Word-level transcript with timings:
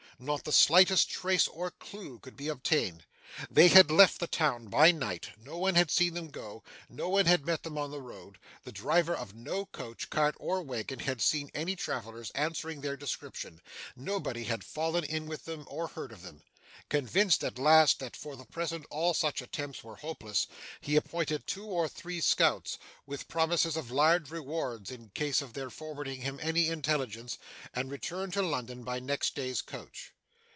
Not 0.23 0.43
the 0.43 0.51
slightest 0.51 1.09
trace 1.09 1.47
or 1.47 1.71
clue 1.71 2.19
could 2.19 2.37
be 2.37 2.47
obtained. 2.47 3.05
They 3.49 3.69
had 3.69 3.89
left 3.89 4.19
the 4.19 4.27
town 4.27 4.67
by 4.67 4.91
night; 4.91 5.29
no 5.35 5.57
one 5.57 5.73
had 5.73 5.89
seen 5.89 6.13
them 6.13 6.27
go; 6.27 6.61
no 6.87 7.09
one 7.09 7.25
had 7.25 7.43
met 7.43 7.63
them 7.63 7.75
on 7.75 7.89
the 7.89 8.03
road; 8.03 8.37
the 8.63 8.71
driver 8.71 9.15
of 9.17 9.33
no 9.33 9.65
coach, 9.65 10.11
cart, 10.11 10.35
or 10.37 10.61
waggon, 10.61 10.99
had 10.99 11.21
seen 11.23 11.49
any 11.55 11.75
travellers 11.75 12.29
answering 12.35 12.81
their 12.81 12.95
description; 12.95 13.61
nobody 13.95 14.43
had 14.43 14.63
fallen 14.63 15.03
in 15.05 15.25
with 15.25 15.45
them, 15.45 15.65
or 15.67 15.87
heard 15.87 16.11
of 16.11 16.21
them. 16.21 16.43
Convinced 16.89 17.43
at 17.45 17.57
last 17.57 17.99
that 17.99 18.17
for 18.17 18.35
the 18.35 18.43
present 18.45 18.85
all 18.89 19.13
such 19.13 19.41
attempts 19.41 19.81
were 19.81 19.95
hopeless, 19.97 20.47
he 20.81 20.97
appointed 20.97 21.45
two 21.47 21.63
or 21.65 21.87
three 21.87 22.19
scouts, 22.19 22.77
with 23.05 23.29
promises 23.29 23.77
of 23.77 23.91
large 23.91 24.29
rewards 24.29 24.91
in 24.91 25.09
case 25.09 25.41
of 25.41 25.53
their 25.53 25.69
forwarding 25.69 26.21
him 26.21 26.37
any 26.43 26.67
intelligence, 26.67 27.37
and 27.73 27.89
returned 27.91 28.33
to 28.33 28.41
London 28.41 28.83
by 28.83 28.99
next 28.99 29.35
day's 29.35 29.61
coach. 29.61 30.11